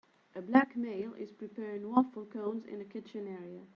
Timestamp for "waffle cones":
1.91-2.65